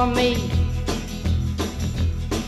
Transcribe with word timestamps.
for 0.00 0.06
me. 0.06 0.34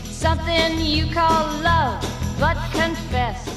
Something 0.05 0.79
you 0.79 1.05
call 1.13 1.45
love, 1.61 2.01
but 2.39 2.57
confess. 2.71 3.52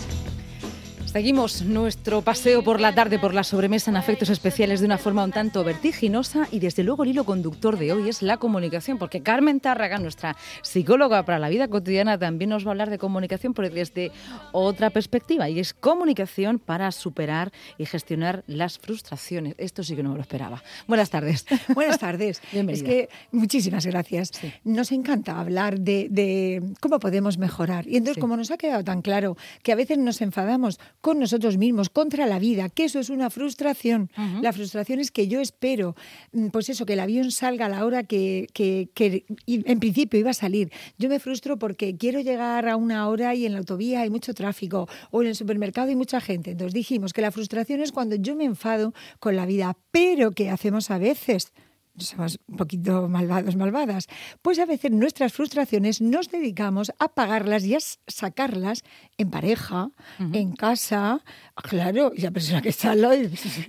Seguimos 1.17 1.63
nuestro 1.63 2.21
paseo 2.21 2.63
por 2.63 2.79
la 2.79 2.95
tarde 2.95 3.19
por 3.19 3.33
la 3.33 3.43
sobremesa 3.43 3.91
en 3.91 3.97
afectos 3.97 4.29
especiales 4.29 4.81
de 4.81 4.87
una 4.87 4.99
forma 4.99 5.25
un 5.25 5.33
tanto 5.33 5.65
vertiginosa 5.65 6.47
y 6.51 6.59
desde 6.59 6.83
luego 6.83 7.05
el 7.05 7.09
hilo 7.09 7.25
conductor 7.25 7.79
de 7.79 7.91
hoy 7.91 8.11
es 8.11 8.21
la 8.21 8.37
comunicación, 8.37 8.99
porque 8.99 9.23
Carmen 9.23 9.61
Tárraga, 9.61 9.97
nuestra 9.97 10.37
psicóloga 10.61 11.25
para 11.25 11.39
la 11.39 11.49
vida 11.49 11.69
cotidiana, 11.69 12.19
también 12.19 12.51
nos 12.51 12.67
va 12.67 12.69
a 12.69 12.73
hablar 12.73 12.91
de 12.91 12.99
comunicación, 12.99 13.55
pero 13.55 13.71
desde 13.71 14.13
otra 14.53 14.91
perspectiva, 14.91 15.49
y 15.49 15.59
es 15.59 15.73
comunicación 15.73 16.59
para 16.59 16.93
superar 16.93 17.51
y 17.79 17.87
gestionar 17.87 18.45
las 18.47 18.79
frustraciones. 18.79 19.55
Esto 19.57 19.83
sí 19.83 19.97
que 19.97 20.03
no 20.03 20.11
me 20.11 20.17
lo 20.17 20.21
esperaba. 20.21 20.63
Buenas 20.87 21.09
tardes. 21.09 21.47
Buenas 21.75 21.99
tardes. 21.99 22.43
Bienvenida. 22.53 22.85
Es 22.85 22.87
que 22.87 23.09
muchísimas 23.33 23.87
gracias. 23.87 24.33
Sí. 24.39 24.53
Nos 24.65 24.93
encanta 24.93 25.41
hablar 25.41 25.81
de, 25.81 26.09
de 26.11 26.63
cómo 26.81 26.99
podemos 26.99 27.39
mejorar. 27.39 27.87
Y 27.89 27.97
entonces, 27.97 28.17
Sí. 28.17 28.21
como 28.21 28.37
nos 28.37 28.51
ha 28.51 28.59
quedado 28.59 28.85
tan 28.85 29.01
claro 29.01 29.39
que 29.63 29.73
a 29.73 29.77
veces 29.77 29.97
nos 29.97 30.21
enfadamos 30.21 30.79
con 31.07 31.21
nosotros 31.21 31.57
mismos, 31.57 31.89
contra 31.89 32.27
la 32.27 32.41
vida, 32.41 32.69
que 32.69 32.85
eso 32.85 32.99
es 32.99 33.11
una 33.11 33.31
frustración. 33.31 34.11
La 34.43 34.53
frustración 34.53 34.99
es 34.99 35.13
que 35.13 35.29
yo 35.29 35.41
espero, 35.41 35.95
mm, 36.33 36.49
pues 36.49 36.69
eso, 36.69 36.85
que 36.85 36.95
el 36.95 37.01
avión 37.01 37.31
salga 37.31 37.67
a 37.67 37.69
la 37.69 37.85
hora 37.87 38.03
que, 38.03 38.49
que- 38.53 38.89
que 38.93 39.25
en 39.47 39.79
principio 39.79 40.19
iba 40.19 40.31
a 40.31 40.35
salir. 40.35 40.73
Yo 40.99 41.09
me 41.09 41.21
frustro 41.21 41.61
porque 41.61 41.97
quiero 41.97 42.19
llegar 42.23 42.69
a 42.69 42.75
una 42.75 43.09
hora 43.09 43.37
y 43.37 43.47
en 43.47 43.53
la 43.53 43.59
autovía 43.59 44.01
hay 44.01 44.11
mucho 44.11 44.35
tráfico 44.35 44.89
o 45.13 45.23
en 45.23 45.29
el 45.29 45.37
supermercado 45.37 45.91
hay 45.91 45.95
mucha 45.97 46.21
gente. 46.21 46.51
Entonces 46.51 46.75
dijimos 46.75 47.13
que 47.13 47.23
la 47.23 47.31
frustración 47.31 47.81
es 47.81 47.93
cuando 47.93 48.17
yo 48.17 48.35
me 48.35 48.45
enfado 48.45 48.93
con 49.21 49.37
la 49.37 49.47
vida. 49.47 49.77
Pero 49.93 50.33
¿qué 50.33 50.51
hacemos 50.51 50.91
a 50.91 50.99
veces? 50.99 51.53
Somos 51.99 52.39
un 52.47 52.57
poquito 52.57 53.09
malvados, 53.09 53.57
malvadas, 53.57 54.07
pues 54.43 54.59
a 54.59 54.67
veces 54.67 54.91
nuestras 54.91 55.33
frustraciones 55.33 56.01
nos 56.01 56.31
dedicamos 56.31 56.93
a 56.99 57.09
pagarlas 57.09 57.65
y 57.65 57.75
a 57.75 57.79
sacarlas 58.07 58.83
en 59.19 59.31
pareja, 59.31 59.91
en 60.33 60.53
casa, 60.53 61.23
claro, 61.55 62.13
y 62.15 62.21
la 62.23 62.31
persona 62.31 62.61
que 62.63 62.69
está 62.69 62.91
al 62.93 63.01
lado. 63.03 63.15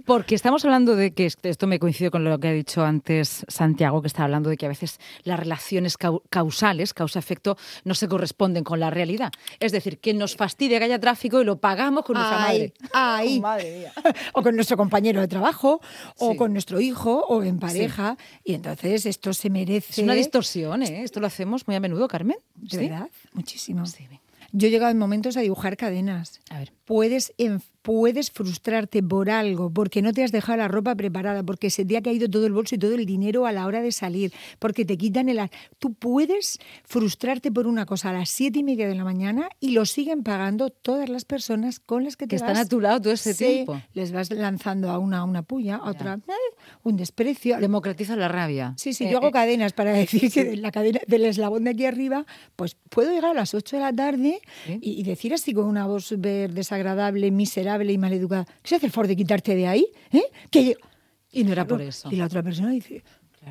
Porque 0.06 0.36
estamos 0.36 0.64
hablando 0.66 0.95
de 0.95 1.11
que 1.14 1.25
esto 1.25 1.67
me 1.67 1.80
coincide 1.80 2.11
con 2.11 2.23
lo 2.23 2.38
que 2.39 2.47
ha 2.50 2.52
dicho 2.53 2.84
antes 2.84 3.45
Santiago, 3.47 4.02
que 4.02 4.08
está 4.08 4.23
hablando 4.23 4.50
de 4.50 4.58
que 4.58 4.66
a 4.66 4.69
veces 4.69 5.00
las 5.23 5.39
relaciones 5.39 5.97
cau- 5.97 6.22
causales, 6.30 6.94
causa-efecto, 6.94 7.58
no 7.86 7.94
se 7.94 8.08
corresponden 8.08 8.64
con 8.64 8.80
la 8.80 8.89
realidad. 8.89 9.31
Es 9.59 9.72
decir, 9.72 10.00
que 10.00 10.14
nos 10.14 10.36
fastidia 10.36 10.80
que 10.80 10.86
haya 10.86 11.00
tráfico 11.00 11.41
y 11.41 11.45
lo 11.45 11.59
pagamos 11.59 12.03
con 12.03 12.16
nuestra 12.16 12.45
Ay, 12.45 12.59
madre. 12.59 12.73
ay. 12.94 13.38
Oh, 13.38 13.41
madre 13.41 13.78
mía. 13.80 13.94
o 14.34 14.41
con 14.44 14.56
nuestro 14.56 14.75
compañero 14.78 15.22
de 15.22 15.28
trabajo, 15.28 15.80
o 16.17 16.31
Sí. 16.31 16.38
con 16.38 16.52
nuestro 16.53 16.80
hijo, 16.81 17.23
o 17.30 17.44
en 17.44 17.59
pareja. 17.59 18.17
Y 18.44 18.54
entonces 18.54 19.06
esto 19.06 19.34
se 19.34 19.50
merece. 19.50 19.94
Es 19.94 19.98
una 20.00 20.14
distorsión, 20.14 20.84
¿eh? 20.84 21.04
Esto 21.04 21.20
lo 21.20 21.28
hacemos 21.28 21.68
muy 21.68 21.76
a 21.76 21.80
menudo, 21.80 22.08
Carmen. 22.08 22.38
¿De 22.56 22.78
verdad? 22.78 23.09
Muchísimo. 23.34 23.86
Sí. 23.86 24.06
Yo 24.54 24.68
he 24.68 24.72
llegado 24.72 24.92
en 24.92 24.98
momentos 24.98 25.36
a 25.36 25.42
dibujar 25.42 25.76
cadenas. 25.76 26.40
A 26.50 26.59
ver. 26.59 26.72
Puedes, 26.86 27.34
en- 27.38 27.62
puedes 27.82 28.32
frustrarte 28.32 29.04
por 29.04 29.30
algo, 29.30 29.70
porque 29.70 30.02
no 30.02 30.14
te 30.14 30.24
has 30.24 30.32
dejado 30.32 30.58
la 30.58 30.70
ropa 30.70 30.96
preparada, 30.96 31.44
porque 31.44 31.70
se 31.70 31.84
te 31.84 31.98
ha 31.98 32.02
caído 32.02 32.30
todo 32.30 32.46
el 32.46 32.54
bolso 32.54 32.76
y 32.76 32.78
todo 32.78 32.96
el 32.96 33.06
dinero 33.06 33.46
a 33.46 33.52
la 33.52 33.66
hora 33.66 33.82
de 33.82 33.92
salir, 33.92 34.31
porque 34.58 34.86
te 34.86 34.98
quitan 34.98 35.28
el... 35.28 35.40
Tú 35.80 35.94
puedes 35.96 36.59
frustrarte 36.86 37.52
por 37.52 37.68
una 37.68 37.86
cosa 37.86 38.09
a 38.09 38.14
las 38.14 38.30
siete 38.30 38.59
y 38.59 38.64
media 38.64 38.88
de 38.88 38.96
la 38.96 39.04
mañana 39.04 39.50
y 39.59 39.72
lo 39.72 39.86
siguen 39.86 40.24
pagando 40.24 40.70
todas 40.70 41.09
las 41.09 41.26
personas 41.26 41.80
con 41.81 42.06
las 42.06 42.16
que 42.16 42.26
te 42.26 42.30
Que 42.31 42.36
están 42.38 42.56
a 42.58 42.66
tu 42.66 42.80
lado 42.80 43.02
todo 43.02 43.14
ese 43.14 43.34
Sí, 43.34 43.46
tiempo. 43.46 43.81
Les 43.94 44.14
vas 44.14 44.31
lanzando 44.31 44.90
a 44.91 44.97
una 44.97 45.25
una 45.25 45.44
puya, 45.44 45.75
a 45.75 45.90
otra 45.90 46.16
eh, 46.16 46.31
un 46.83 46.97
desprecio. 46.97 47.57
Democratiza 47.59 48.16
la 48.16 48.28
rabia. 48.28 48.73
Sí, 48.78 48.94
sí, 48.94 49.05
Eh, 49.05 49.11
yo 49.11 49.17
hago 49.17 49.28
eh, 49.28 49.31
cadenas 49.31 49.73
para 49.73 49.91
decir 49.94 50.31
que 50.31 50.44
de 50.44 50.57
la 50.57 50.72
cadena 50.72 51.00
del 51.07 51.25
eslabón 51.25 51.63
de 51.66 51.72
aquí 51.72 51.85
arriba, 51.85 52.25
pues 52.55 52.75
puedo 52.89 53.11
llegar 53.11 53.31
a 53.31 53.33
las 53.33 53.53
8 53.53 53.78
de 53.78 53.81
la 53.81 53.94
tarde 53.94 54.39
Sí. 54.66 54.79
y, 54.81 55.00
y 55.00 55.03
decir 55.03 55.33
así 55.33 55.53
con 55.53 55.66
una 55.66 55.85
voz 55.85 56.05
súper 56.05 56.53
desagradable, 56.53 57.31
miserable 57.31 57.91
y 57.94 57.97
maleducada, 57.97 58.45
¿qué 58.61 58.69
se 58.69 58.75
hace 58.75 58.85
el 58.88 58.91
favor 58.91 59.07
de 59.07 59.16
quitarte 59.16 59.55
de 59.55 59.67
ahí? 59.67 59.88
¿Eh? 60.11 60.23
Que 60.51 60.66
yo- 60.66 60.73
Y 61.31 61.44
no 61.44 61.51
era 61.51 61.66
por 61.67 61.81
eso. 61.81 62.09
Y 62.11 62.16
la 62.16 62.25
otra 62.25 62.41
persona 62.44 62.69
dice, 62.72 63.03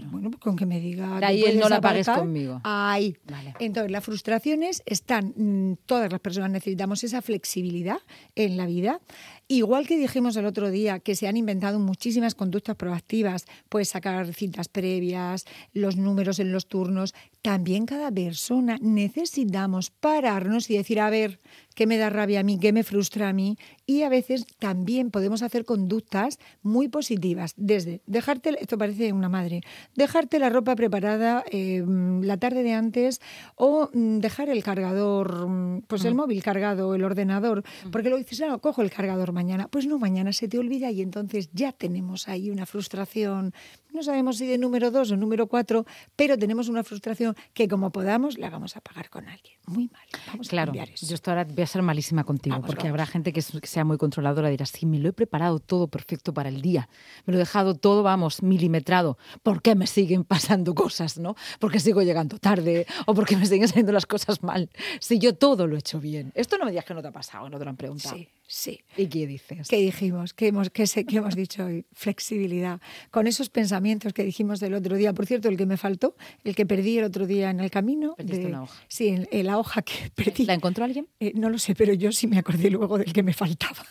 bueno, 0.04 0.30
pues 0.30 0.40
con 0.40 0.56
que 0.56 0.66
me 0.66 0.80
diga... 0.80 1.18
De 1.20 1.26
ahí 1.26 1.42
el 1.42 1.58
no 1.58 1.68
la 1.68 1.80
pagues 1.80 2.08
conmigo. 2.08 2.60
Ahí. 2.64 3.16
Vale. 3.30 3.54
Entonces, 3.58 3.90
las 3.90 4.04
frustraciones 4.04 4.82
están, 4.86 5.34
mm, 5.36 5.78
todas 5.86 6.10
las 6.10 6.20
personas 6.20 6.50
necesitamos 6.50 7.02
esa 7.04 7.22
flexibilidad 7.22 7.98
en 8.34 8.56
la 8.56 8.66
vida. 8.66 9.00
Igual 9.48 9.86
que 9.86 9.96
dijimos 9.96 10.36
el 10.36 10.44
otro 10.44 10.70
día 10.70 10.98
que 10.98 11.14
se 11.14 11.28
han 11.28 11.36
inventado 11.36 11.78
muchísimas 11.78 12.34
conductas 12.34 12.74
proactivas, 12.74 13.46
pues 13.68 13.90
sacar 13.90 14.34
citas 14.34 14.68
previas, 14.68 15.44
los 15.72 15.96
números 15.96 16.40
en 16.40 16.52
los 16.52 16.66
turnos, 16.66 17.14
también 17.42 17.86
cada 17.86 18.10
persona 18.10 18.76
necesitamos 18.80 19.90
pararnos 19.90 20.68
y 20.68 20.76
decir, 20.76 20.98
a 20.98 21.10
ver, 21.10 21.38
¿qué 21.76 21.86
me 21.86 21.98
da 21.98 22.10
rabia 22.10 22.40
a 22.40 22.42
mí? 22.42 22.58
¿Qué 22.58 22.72
me 22.72 22.82
frustra 22.82 23.28
a 23.28 23.32
mí? 23.32 23.56
Y 23.86 24.02
a 24.02 24.08
veces 24.08 24.46
también 24.58 25.10
podemos 25.12 25.42
hacer 25.42 25.64
conductas 25.64 26.40
muy 26.62 26.88
positivas, 26.88 27.52
desde 27.56 28.00
dejarte, 28.06 28.56
esto 28.60 28.76
parece 28.78 29.12
una 29.12 29.28
madre, 29.28 29.60
dejarte 29.94 30.40
la 30.40 30.48
ropa 30.48 30.74
preparada 30.74 31.44
eh, 31.52 31.84
la 32.22 32.36
tarde 32.38 32.62
de 32.64 32.72
antes 32.72 33.20
o 33.54 33.90
mm, 33.92 34.18
dejar 34.18 34.48
el 34.48 34.64
cargador, 34.64 35.46
mm, 35.48 35.82
pues 35.86 36.04
el 36.04 36.14
móvil 36.14 36.42
cargado, 36.42 36.94
el 36.94 37.04
ordenador, 37.04 37.62
porque 37.92 38.08
lo 38.10 38.16
dices, 38.16 38.40
no, 38.40 38.58
cojo 38.60 38.82
el 38.82 38.90
cargador 38.90 39.32
mañana. 39.32 39.68
Pues 39.68 39.86
no, 39.86 39.98
mañana 39.98 40.32
se 40.32 40.48
te 40.48 40.58
olvida 40.58 40.90
y 40.90 41.02
entonces 41.02 41.50
ya 41.52 41.72
tenemos 41.72 42.26
ahí 42.26 42.50
una 42.50 42.64
frustración, 42.64 43.52
no 43.92 44.02
sabemos 44.02 44.38
si 44.38 44.46
de 44.46 44.56
número 44.58 44.90
dos 44.90 45.10
o 45.10 45.16
número 45.16 45.46
cuatro, 45.46 45.84
pero 46.16 46.38
tenemos 46.38 46.68
una 46.68 46.82
frustración 46.82 47.34
que 47.52 47.68
como 47.68 47.90
podamos 47.90 48.38
la 48.38 48.48
vamos 48.50 48.76
a 48.76 48.80
pagar 48.80 49.10
con 49.10 49.28
alguien. 49.28 49.56
Muy 49.66 49.88
mal. 49.92 50.02
Vamos 50.26 50.48
Claro, 50.48 50.70
a 50.70 50.74
cambiar 50.74 50.90
eso. 50.90 51.06
yo 51.06 51.14
esto 51.14 51.30
ahora 51.30 51.44
voy 51.44 51.62
a 51.62 51.65
ser 51.66 51.82
malísima 51.82 52.24
contigo, 52.24 52.54
Vamos, 52.54 52.66
porque 52.66 52.84
vamos. 52.84 52.90
habrá 53.00 53.06
gente 53.06 53.32
que, 53.32 53.42
sea 53.42 53.84
muy 53.84 53.96
controladora, 53.98 54.48
dirá, 54.48 54.66
sí, 54.66 54.86
me 54.86 54.98
lo 54.98 55.08
he 55.08 55.12
preparado 55.12 55.58
todo 55.60 55.88
perfecto 55.88 56.32
para 56.34 56.48
el 56.48 56.62
día, 56.62 56.88
me 57.26 57.32
lo 57.32 57.38
he 57.38 57.40
dejado 57.40 57.74
todo, 57.74 58.02
vamos, 58.02 58.42
milimetrado, 58.42 59.18
¿por 59.42 59.62
qué 59.62 59.74
me 59.74 59.86
siguen 59.86 60.24
pasando 60.24 60.74
cosas, 60.74 61.18
no? 61.18 61.34
¿Por 61.58 61.70
qué 61.72 61.80
sigo 61.80 62.02
llegando 62.02 62.38
tarde? 62.38 62.86
¿O 63.06 63.14
por 63.14 63.26
qué 63.26 63.36
me 63.36 63.46
siguen 63.46 63.68
saliendo 63.68 63.92
las 63.92 64.06
cosas 64.06 64.42
mal? 64.42 64.70
Si 65.00 65.18
yo 65.18 65.34
todo 65.34 65.66
lo 65.66 65.76
he 65.76 65.78
hecho 65.78 66.00
bien. 66.00 66.32
Esto 66.34 66.58
no 66.58 66.64
me 66.64 66.70
digas 66.70 66.84
que 66.84 66.94
no 66.94 67.02
te 67.02 67.08
ha 67.08 67.12
pasado, 67.12 67.48
no 67.48 67.58
te 67.58 67.64
lo 67.64 67.70
han 67.70 67.76
preguntado. 67.76 68.16
Sí, 68.16 68.28
sí. 68.46 68.80
¿Y 68.96 69.06
qué 69.08 69.26
dices? 69.26 69.68
¿Qué 69.68 69.76
dijimos? 69.78 70.32
¿Qué 70.34 70.48
hemos, 70.48 70.70
qué 70.70 70.86
se- 70.86 71.04
qué 71.04 71.18
hemos 71.18 71.34
dicho 71.34 71.64
hoy? 71.64 71.86
Flexibilidad. 71.92 72.80
Con 73.10 73.26
esos 73.26 73.50
pensamientos 73.50 74.12
que 74.12 74.22
dijimos 74.24 74.60
del 74.60 74.74
otro 74.74 74.96
día. 74.96 75.12
Por 75.12 75.26
cierto, 75.26 75.48
el 75.48 75.56
que 75.56 75.66
me 75.66 75.76
faltó, 75.76 76.16
el 76.44 76.54
que 76.54 76.64
perdí 76.66 76.98
el 76.98 77.04
otro 77.04 77.26
día 77.26 77.50
en 77.50 77.60
el 77.60 77.70
camino. 77.70 78.14
Perdiste 78.16 78.40
de- 78.42 78.46
una 78.46 78.62
hoja. 78.62 78.82
Sí, 78.88 79.08
en, 79.08 79.28
en 79.30 79.46
la 79.46 79.58
hoja 79.58 79.82
que 79.82 80.10
perdí. 80.14 80.44
¿La 80.46 80.54
encontró 80.54 80.84
alguien? 80.84 81.08
Eh, 81.20 81.32
no 81.34 81.50
lo 81.50 81.55
sé, 81.58 81.74
pero 81.74 81.92
yo 81.92 82.12
sí 82.12 82.26
me 82.26 82.38
acordé 82.38 82.70
luego 82.70 82.98
del 82.98 83.12
que 83.12 83.22
me 83.22 83.32
faltaba. 83.32 83.84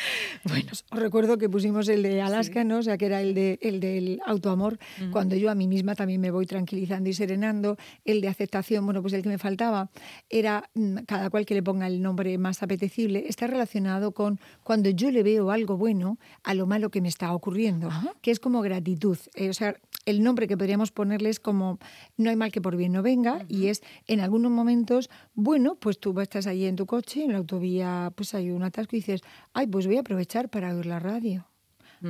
Bueno, 0.44 0.70
os 0.72 0.98
recuerdo 0.98 1.38
que 1.38 1.48
pusimos 1.48 1.88
el 1.88 2.02
de 2.02 2.20
Alaska, 2.22 2.64
¿no? 2.64 2.78
O 2.78 2.82
sea, 2.82 2.96
que 2.98 3.06
era 3.06 3.20
el, 3.20 3.34
de, 3.34 3.58
el 3.62 3.80
del 3.80 4.20
autoamor, 4.24 4.78
cuando 5.10 5.36
yo 5.36 5.50
a 5.50 5.54
mí 5.54 5.66
misma 5.66 5.94
también 5.94 6.20
me 6.20 6.30
voy 6.30 6.46
tranquilizando 6.46 7.08
y 7.10 7.12
serenando. 7.12 7.76
El 8.04 8.20
de 8.20 8.28
aceptación, 8.28 8.84
bueno, 8.84 9.02
pues 9.02 9.12
el 9.14 9.22
que 9.22 9.28
me 9.28 9.38
faltaba 9.38 9.90
era 10.28 10.70
mm, 10.74 10.98
cada 11.06 11.30
cual 11.30 11.46
que 11.46 11.54
le 11.54 11.62
ponga 11.62 11.86
el 11.86 12.00
nombre 12.00 12.36
más 12.38 12.62
apetecible, 12.62 13.24
está 13.28 13.46
relacionado 13.46 14.12
con 14.12 14.40
cuando 14.62 14.90
yo 14.90 15.10
le 15.10 15.22
veo 15.22 15.50
algo 15.50 15.76
bueno 15.76 16.18
a 16.42 16.54
lo 16.54 16.66
malo 16.66 16.90
que 16.90 17.00
me 17.00 17.08
está 17.08 17.32
ocurriendo, 17.32 17.90
que 18.22 18.30
es 18.30 18.40
como 18.40 18.62
gratitud. 18.62 19.18
Eh, 19.34 19.50
o 19.50 19.54
sea, 19.54 19.76
el 20.06 20.22
nombre 20.22 20.48
que 20.48 20.56
podríamos 20.56 20.92
ponerle 20.92 21.30
es 21.30 21.40
como 21.40 21.78
no 22.16 22.30
hay 22.30 22.36
mal 22.36 22.52
que 22.52 22.60
por 22.60 22.76
bien 22.76 22.92
no 22.92 23.02
venga 23.02 23.44
y 23.48 23.66
es 23.66 23.82
en 24.06 24.20
algunos 24.20 24.50
momentos, 24.50 25.10
bueno, 25.34 25.74
pues 25.74 26.00
tú 26.00 26.18
estás 26.20 26.46
allí 26.46 26.66
en 26.66 26.76
tu 26.76 26.86
coche, 26.86 27.24
en 27.24 27.32
la 27.32 27.38
autovía, 27.38 28.12
pues 28.14 28.34
hay 28.34 28.50
un 28.50 28.62
atasco 28.62 28.96
y 28.96 29.00
dices, 29.00 29.22
ay, 29.52 29.66
pues 29.66 29.86
voy 29.86 29.96
a 29.96 30.00
aprovechar 30.00 30.48
para 30.48 30.74
oír 30.74 30.86
la 30.86 30.98
radio. 30.98 31.46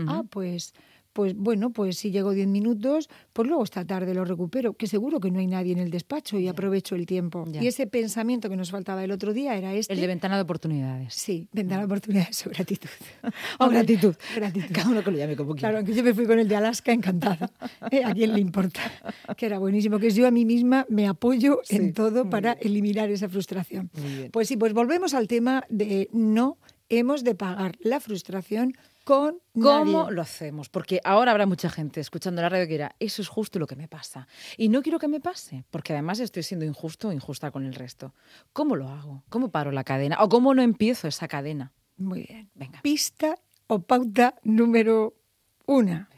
Ah, 0.06 0.22
pues, 0.28 0.72
pues 1.12 1.34
bueno, 1.34 1.70
pues 1.70 1.98
si 1.98 2.10
llego 2.10 2.32
10 2.32 2.46
minutos, 2.48 3.08
pues 3.32 3.48
luego 3.48 3.64
esta 3.64 3.84
tarde 3.84 4.14
lo 4.14 4.24
recupero, 4.24 4.74
que 4.74 4.86
seguro 4.86 5.20
que 5.20 5.30
no 5.30 5.40
hay 5.40 5.46
nadie 5.46 5.72
en 5.72 5.78
el 5.78 5.90
despacho 5.90 6.38
y 6.38 6.48
aprovecho 6.48 6.94
el 6.94 7.06
tiempo. 7.06 7.44
Ya. 7.48 7.62
Y 7.62 7.66
ese 7.66 7.86
pensamiento 7.86 8.48
que 8.48 8.56
nos 8.56 8.70
faltaba 8.70 9.02
el 9.02 9.10
otro 9.10 9.32
día 9.32 9.56
era 9.56 9.74
este. 9.74 9.92
El 9.92 10.00
de 10.00 10.06
ventana 10.06 10.36
de 10.36 10.42
oportunidades. 10.42 11.14
Sí, 11.14 11.48
ventana 11.52 11.80
de 11.80 11.86
oportunidades 11.86 12.46
o 12.46 12.50
gratitud. 12.50 12.88
O 13.58 13.68
gratitud. 13.68 14.14
Gratitud. 14.36 14.74
Cada 14.74 14.88
uno 14.90 15.02
que 15.02 15.10
lo 15.10 15.18
llame 15.18 15.36
como 15.36 15.52
quiera. 15.54 15.68
Claro, 15.68 15.78
aunque 15.78 15.94
yo 15.94 16.02
me 16.02 16.14
fui 16.14 16.26
con 16.26 16.38
el 16.38 16.48
de 16.48 16.56
Alaska 16.56 16.92
encantada. 16.92 17.50
¿Eh? 17.90 18.02
¿A 18.04 18.12
quién 18.14 18.32
le 18.32 18.40
importa? 18.40 18.80
Que 19.36 19.46
era 19.46 19.58
buenísimo, 19.58 19.98
que 19.98 20.10
yo 20.10 20.26
a 20.26 20.30
mí 20.30 20.44
misma 20.44 20.86
me 20.88 21.06
apoyo 21.08 21.60
Sí, 21.64 21.76
en 21.76 21.92
todo 21.94 22.30
para 22.30 22.54
bien. 22.54 22.68
eliminar 22.68 23.10
esa 23.10 23.28
frustración. 23.28 23.90
Muy 24.00 24.14
bien. 24.14 24.30
Pues 24.30 24.48
sí, 24.48 24.56
pues 24.56 24.72
volvemos 24.72 25.14
al 25.14 25.26
tema 25.28 25.64
de 25.68 26.08
no 26.12 26.58
hemos 26.88 27.22
de 27.24 27.34
pagar 27.34 27.76
la 27.80 28.00
frustración 28.00 28.74
con 29.10 29.40
¿Cómo 29.54 30.02
nadie. 30.04 30.14
lo 30.14 30.22
hacemos? 30.22 30.68
Porque 30.68 31.00
ahora 31.02 31.32
habrá 31.32 31.44
mucha 31.44 31.68
gente 31.68 31.98
escuchando 31.98 32.42
la 32.42 32.48
radio 32.48 32.66
que 32.66 32.74
dirá, 32.74 32.94
eso 33.00 33.22
es 33.22 33.26
justo 33.26 33.58
lo 33.58 33.66
que 33.66 33.74
me 33.74 33.88
pasa. 33.88 34.28
Y 34.56 34.68
no 34.68 34.82
quiero 34.82 35.00
que 35.00 35.08
me 35.08 35.18
pase, 35.18 35.64
porque 35.72 35.94
además 35.94 36.20
estoy 36.20 36.44
siendo 36.44 36.64
injusto 36.64 37.08
o 37.08 37.12
injusta 37.12 37.50
con 37.50 37.64
el 37.66 37.74
resto. 37.74 38.14
¿Cómo 38.52 38.76
lo 38.76 38.88
hago? 38.88 39.24
¿Cómo 39.28 39.50
paro 39.50 39.72
la 39.72 39.82
cadena? 39.82 40.18
¿O 40.20 40.28
cómo 40.28 40.54
no 40.54 40.62
empiezo 40.62 41.08
esa 41.08 41.26
cadena? 41.26 41.72
Muy 41.96 42.22
bien. 42.22 42.50
Venga. 42.54 42.80
Pista 42.82 43.34
o 43.66 43.80
pauta 43.80 44.36
número 44.44 45.14
una. 45.66 46.08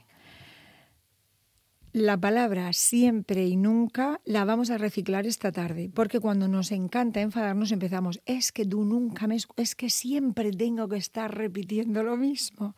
La 1.92 2.18
palabra 2.18 2.72
siempre 2.72 3.46
y 3.46 3.56
nunca 3.56 4.20
la 4.24 4.44
vamos 4.44 4.70
a 4.70 4.78
reciclar 4.78 5.26
esta 5.26 5.52
tarde, 5.52 5.90
porque 5.92 6.20
cuando 6.20 6.48
nos 6.48 6.72
encanta 6.72 7.20
enfadarnos 7.20 7.70
empezamos, 7.70 8.20
es 8.24 8.50
que 8.50 8.64
tú 8.64 8.84
nunca 8.84 9.26
me... 9.26 9.36
es 9.56 9.74
que 9.74 9.90
siempre 9.90 10.52
tengo 10.52 10.88
que 10.88 10.96
estar 10.96 11.36
repitiendo 11.36 12.02
lo 12.02 12.16
mismo. 12.16 12.74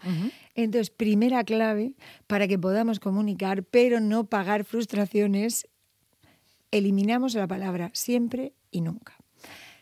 Entonces, 0.55 0.91
primera 0.91 1.45
clave 1.45 1.95
para 2.27 2.49
que 2.49 2.59
podamos 2.59 2.99
comunicar, 2.99 3.63
pero 3.63 4.01
no 4.01 4.25
pagar 4.25 4.65
frustraciones, 4.65 5.69
eliminamos 6.73 7.35
la 7.35 7.47
palabra 7.47 7.91
siempre 7.95 8.53
y 8.73 8.81
nunca. 8.81 9.17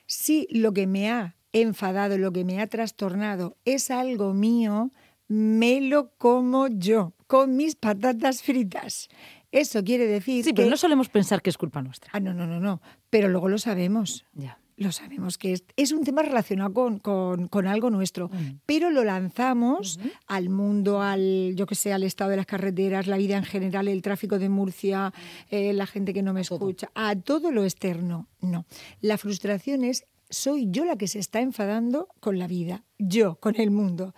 Si 0.07 0.47
lo 0.51 0.75
que 0.75 0.87
me 0.87 1.11
ha 1.11 1.37
enfadado, 1.53 2.19
lo 2.19 2.33
que 2.33 2.45
me 2.45 2.61
ha 2.61 2.67
trastornado 2.67 3.57
es 3.65 3.91
algo 3.91 4.35
mío, 4.35 4.91
me 5.27 5.81
lo 5.81 6.11
como 6.19 6.69
yo, 6.69 7.15
con 7.33 7.57
mis 7.57 7.77
patatas 7.77 8.43
fritas. 8.43 9.09
Eso 9.51 9.83
quiere 9.83 10.07
decir. 10.07 10.45
Sí, 10.45 10.53
pero 10.53 10.69
no 10.69 10.77
solemos 10.77 11.09
pensar 11.09 11.41
que 11.41 11.49
es 11.49 11.57
culpa 11.57 11.81
nuestra. 11.81 12.11
Ah, 12.13 12.21
no, 12.21 12.35
no, 12.35 12.47
no, 12.47 12.61
no. 12.61 12.83
Pero 13.09 13.29
luego 13.29 13.49
lo 13.49 13.57
sabemos. 13.57 14.27
Ya. 14.35 14.59
Lo 14.77 14.93
sabemos 14.93 15.39
que 15.39 15.55
es, 15.55 15.65
es 15.77 15.93
un 15.93 16.05
tema 16.05 16.21
relacionado 16.21 16.75
con, 16.75 16.99
con, 16.99 17.67
algo 17.67 17.89
nuestro, 17.89 18.31
pero 18.67 18.91
lo 18.91 19.03
lanzamos 19.05 19.99
al 20.27 20.51
mundo, 20.51 21.01
al, 21.01 21.55
yo 21.55 21.67
que 21.67 21.75
sé, 21.75 21.93
al 21.95 22.03
estado 22.03 22.31
de 22.31 22.37
las 22.37 22.47
carreteras, 22.47 23.07
la 23.07 23.17
vida 23.17 23.37
en 23.37 23.45
general, 23.45 23.89
el 23.89 24.03
tráfico 24.03 24.39
de 24.39 24.49
Murcia, 24.49 25.13
eh, 25.51 25.73
la 25.73 25.87
gente 25.87 26.13
que 26.13 26.23
no 26.23 26.35
me 26.35 26.41
escucha, 26.43 26.91
a 26.95 27.17
todo 27.17 27.51
lo 27.51 27.65
externo. 27.65 28.29
No. 28.41 28.67
La 29.01 29.17
frustración 29.17 29.85
es 29.85 30.05
soy 30.29 30.69
yo 30.71 30.85
la 30.85 30.97
que 30.97 31.09
se 31.09 31.19
está 31.19 31.41
enfadando 31.41 32.09
con 32.21 32.39
la 32.39 32.47
vida, 32.47 32.85
yo, 32.99 33.37
con 33.37 33.59
el 33.59 33.71
mundo. 33.71 34.15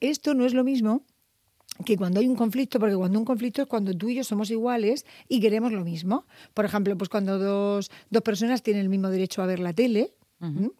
Esto 0.00 0.34
no 0.34 0.46
es 0.46 0.54
lo 0.54 0.64
mismo 0.64 1.04
que 1.84 1.96
cuando 1.96 2.20
hay 2.20 2.28
un 2.28 2.36
conflicto, 2.36 2.78
porque 2.78 2.96
cuando 2.96 3.18
un 3.18 3.24
conflicto 3.24 3.62
es 3.62 3.68
cuando 3.68 3.94
tú 3.94 4.08
y 4.08 4.16
yo 4.16 4.24
somos 4.24 4.50
iguales 4.50 5.06
y 5.28 5.40
queremos 5.40 5.72
lo 5.72 5.84
mismo. 5.84 6.26
Por 6.54 6.64
ejemplo, 6.64 6.96
pues 6.96 7.08
cuando 7.08 7.38
dos, 7.38 7.90
dos 8.10 8.22
personas 8.22 8.62
tienen 8.62 8.82
el 8.82 8.88
mismo 8.88 9.08
derecho 9.08 9.42
a 9.42 9.46
ver 9.46 9.60
la 9.60 9.72
tele, 9.72 10.14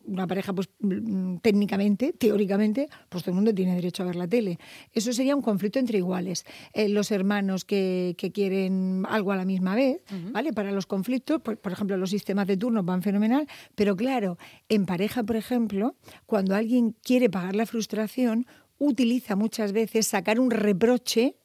una 0.06 0.26
pareja, 0.26 0.55
pues 0.55 0.70
mm, 0.81 1.37
técnicamente, 1.43 2.14
teóricamente, 2.14 2.88
pues 3.11 3.23
todo 3.23 3.32
el 3.32 3.37
mundo 3.37 3.55
tiene 3.55 3.75
derecho 3.75 4.02
a 4.02 4.06
ver 4.06 4.17
la 4.17 4.26
tele. 4.26 4.58
Eso 4.93 5.12
sería 5.12 5.37
un 5.37 5.43
conflicto 5.43 5.79
entre 5.79 5.99
iguales. 5.99 6.47
Eh, 6.73 6.88
los 6.88 7.11
hermanos 7.11 7.67
que, 7.67 8.17
quieren 8.32 9.05
algo 9.08 9.32
a 9.32 9.37
la 9.37 9.44
misma 9.44 9.75
vez, 9.75 10.02
¿vale? 10.32 10.52
Para 10.52 10.73
los 10.73 10.87
conflictos, 10.87 11.43
por, 11.43 11.58
por, 11.58 11.73
ejemplo, 11.73 11.97
los 11.99 12.11
sistemas 12.11 12.47
de 12.47 12.56
turnos 12.56 12.85
van 12.87 13.02
fenomenal, 13.02 13.47
pero 13.75 13.97
claro, 13.97 14.38
en 14.69 14.87
pareja, 14.87 15.25
por 15.25 15.37
ejemplo, 15.37 15.94
cuando 16.26 16.55
alguien 16.55 16.94
quiere 17.02 17.29
pagar 17.29 17.55
la 17.55 17.67
frustración, 17.67 18.47
utiliza 18.81 19.37
muchas 19.37 19.73
veces 19.73 20.09
sacar 20.09 20.41
un 20.41 20.50
reproche 20.50 21.37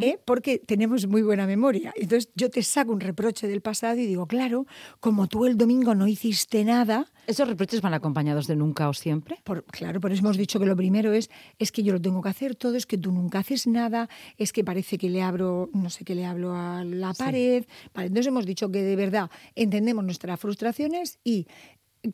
¿eh? 0.00 0.18
porque 0.24 0.58
tenemos 0.58 1.06
muy 1.06 1.22
buena 1.22 1.46
memoria. 1.46 1.92
Entonces 1.96 2.30
yo 2.34 2.50
te 2.50 2.62
saco 2.62 2.92
un 2.92 3.00
reproche 3.00 3.46
del 3.46 3.60
pasado 3.60 3.98
y 3.98 4.06
digo, 4.06 4.26
claro, 4.26 4.66
como 5.00 5.28
tú 5.28 5.46
el 5.46 5.56
domingo 5.56 5.94
no 5.94 6.06
hiciste 6.06 6.64
nada... 6.64 7.06
¿Esos 7.26 7.48
reproches 7.48 7.80
van 7.80 7.94
acompañados 7.94 8.46
de 8.46 8.56
nunca 8.56 8.88
o 8.88 8.92
siempre? 8.92 9.38
Por, 9.44 9.64
claro, 9.64 10.00
por 10.00 10.12
eso 10.12 10.20
hemos 10.20 10.36
dicho 10.36 10.58
que 10.58 10.66
lo 10.66 10.76
primero 10.76 11.12
es, 11.12 11.30
es 11.58 11.72
que 11.72 11.82
yo 11.82 11.92
lo 11.92 12.00
tengo 12.00 12.20
que 12.20 12.28
hacer 12.28 12.54
todo, 12.54 12.74
es 12.76 12.84
que 12.84 12.98
tú 12.98 13.12
nunca 13.12 13.38
haces 13.38 13.66
nada, 13.66 14.08
es 14.36 14.52
que 14.52 14.64
parece 14.64 14.98
que 14.98 15.08
le 15.08 15.22
abro, 15.22 15.70
no 15.72 15.88
sé, 15.88 16.04
que 16.04 16.14
le 16.14 16.26
hablo 16.26 16.54
a 16.54 16.84
la 16.84 17.14
pared. 17.14 17.64
entonces 17.94 18.26
hemos 18.26 18.44
dicho 18.44 18.70
que 18.70 18.82
de 18.82 18.96
verdad 18.96 19.30
entendemos 19.54 20.04
nuestras 20.04 20.38
frustraciones 20.38 21.18
y 21.24 21.46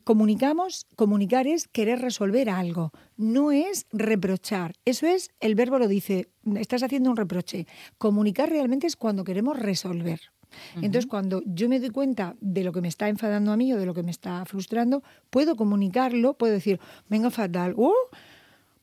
comunicamos, 0.03 0.85
comunicar 0.95 1.47
es 1.47 1.67
querer 1.67 1.99
resolver 1.99 2.49
algo, 2.49 2.91
no 3.17 3.51
es 3.51 3.85
reprochar. 3.91 4.73
Eso 4.85 5.07
es, 5.07 5.31
el 5.39 5.55
verbo 5.55 5.79
lo 5.79 5.87
dice, 5.87 6.29
estás 6.55 6.83
haciendo 6.83 7.09
un 7.09 7.17
reproche. 7.17 7.67
Comunicar 7.97 8.49
realmente 8.49 8.87
es 8.87 8.95
cuando 8.95 9.23
queremos 9.23 9.59
resolver. 9.59 10.19
Entonces, 10.75 11.05
cuando 11.05 11.43
yo 11.45 11.69
me 11.69 11.79
doy 11.79 11.89
cuenta 11.89 12.35
de 12.41 12.63
lo 12.63 12.71
que 12.71 12.81
me 12.81 12.87
está 12.87 13.07
enfadando 13.07 13.51
a 13.51 13.57
mí 13.57 13.71
o 13.71 13.77
de 13.77 13.85
lo 13.85 13.93
que 13.93 14.03
me 14.03 14.11
está 14.11 14.45
frustrando, 14.45 15.03
puedo 15.29 15.55
comunicarlo, 15.55 16.33
puedo 16.33 16.53
decir, 16.53 16.79
venga 17.07 17.29
fatal, 17.29 17.75
¡oh! 17.77 17.93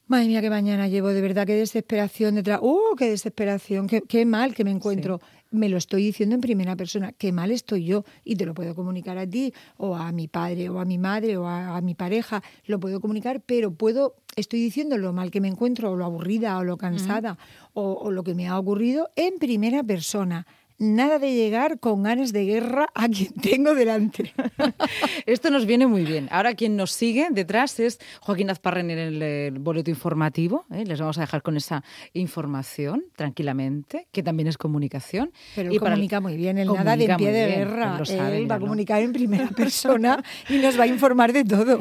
Madre 0.09 0.29
mía, 0.29 0.41
qué 0.41 0.51
mañana 0.51 0.87
llevo, 0.87 1.09
de 1.09 1.21
verdad, 1.21 1.49
qué 1.49 1.57
desesperación 1.57 2.37
detrás. 2.37 2.61
¡Oh, 2.63 2.95
qué 2.97 3.11
desesperación! 3.11 3.89
Qué, 3.89 4.03
qué 4.03 4.25
mal 4.25 4.55
que 4.55 4.63
me 4.63 4.71
encuentro. 4.71 5.21
Me 5.51 5.69
lo 5.69 5.77
estoy 5.77 6.05
diciendo 6.05 6.37
en 6.37 6.41
primera 6.41 6.77
persona, 6.77 7.11
qué 7.11 7.33
mal 7.33 7.51
estoy 7.51 7.87
yo. 7.87 8.05
Y 8.23 8.37
te 8.37 8.47
lo 8.47 8.55
puedo 8.55 8.77
comunicar 8.77 9.19
a 9.19 9.27
ti 9.27 9.53
o 9.79 9.97
a 9.97 10.13
mi 10.13 10.29
padre 10.29 10.69
o 10.69 10.79
a 10.79 10.85
mi 10.85 10.97
madre 10.97 11.37
o 11.37 11.49
a, 11.49 11.81
mi 11.81 11.97
pareja, 11.97 12.41
lo 12.67 12.79
puedo 12.79 13.01
comunicar, 13.01 13.43
pero 13.45 13.75
puedo, 13.75 14.15
estoy 14.37 14.61
diciendo 14.61 14.97
lo 14.97 15.13
mal 15.13 15.33
que 15.33 15.41
me 15.41 15.49
encuentro 15.49 15.91
o 15.91 15.97
lo 15.97 16.05
aburrida 16.05 16.57
o 16.59 16.63
lo 16.63 16.77
cansada 16.77 17.37
o 17.73 18.13
lo 18.13 18.23
que 18.23 18.37
me 18.37 18.47
ha 18.47 18.61
ocurrido 18.61 19.11
en 19.17 19.41
primera 19.41 19.83
persona 19.83 20.47
nada 20.79 21.19
de 21.19 21.35
llegar 21.35 21.81
con 21.81 22.03
ganas 22.03 22.33
de 22.33 22.45
guerra 22.45 22.89
a 22.95 23.09
quien 23.09 23.33
tengo 23.43 23.75
delante. 23.75 24.33
Esto 25.27 25.51
nos 25.51 25.67
viene 25.67 25.87
muy 25.87 26.05
bien. 26.05 26.29
Ahora 26.31 26.55
quien 26.55 26.77
nos 26.77 26.93
sigue 26.93 27.29
detrás 27.31 27.79
es 27.81 27.99
Joaquín 28.21 28.51
Azparren 28.51 28.91
en 28.91 29.23
el, 29.23 29.59
boleto 29.59 29.91
informativo. 29.91 30.67
¿eh? 30.73 30.85
Les 30.87 31.01
vamos 31.01 31.19
a 31.19 31.23
dejar 31.23 31.43
con 31.43 31.57
esa 31.57 31.83
información 32.13 33.05
tranquilamente, 33.17 34.09
que 34.13 34.23
también 34.23 34.49
es 34.49 34.59
comunicación. 34.59 35.33
Pero 35.55 35.73
y 35.73 35.79
comunica 35.79 36.21
muy 36.21 36.37
bien, 36.37 36.59
el 36.59 36.73
nada 36.73 36.97
de 36.97 37.15
pie 37.17 37.33
de 37.33 37.47
guerra. 37.47 38.01
él 38.09 38.51
va 38.51 38.57
a 38.57 38.61
comunicar 38.61 39.03
en 39.03 39.13
primera 39.13 39.49
persona 39.57 40.23
y 40.49 40.59
nos 40.59 40.79
va 40.79 40.85
a 40.85 40.87
informar 40.87 41.33
de 41.33 41.45
todo. 41.45 41.79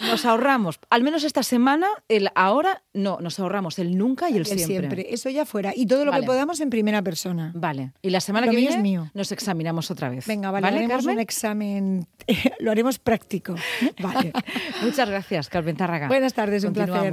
Nos 0.00 0.24
ahorramos, 0.24 0.78
al 0.90 1.02
menos 1.02 1.24
esta 1.24 1.42
semana, 1.42 1.88
el 2.08 2.28
ahora, 2.34 2.82
no, 2.94 3.18
nos 3.20 3.40
ahorramos 3.40 3.78
el 3.78 3.98
nunca 3.98 4.30
y 4.30 4.36
el, 4.36 4.46
siempre. 4.46 5.12
Eso 5.12 5.28
ya 5.28 5.44
fuera. 5.44 5.72
Y 5.74 5.86
todo 5.86 6.04
lo 6.04 6.12
que 6.12 6.22
podamos 6.22 6.60
en 6.60 6.70
primera 6.70 7.02
persona. 7.02 7.52
Vale. 7.54 7.90
Y 8.02 8.10
la 8.10 8.20
semana 8.20 8.48
que 8.48 8.56
viene 8.56 9.10
nos 9.12 9.32
examinamos 9.32 9.90
otra 9.90 10.08
vez. 10.08 10.26
Venga, 10.26 10.50
vale, 10.50 10.68
haremos 10.68 11.04
un 11.04 11.18
examen, 11.18 12.06
lo 12.60 12.70
haremos 12.70 12.98
práctico. 12.98 13.54
Vale. 14.00 14.32
Muchas 14.82 15.08
gracias, 15.08 15.48
Carmen 15.48 15.76
Tarraga. 15.76 16.08
Buenas 16.08 16.34
tardes, 16.34 16.64
un 16.64 16.72
placer. 16.72 17.12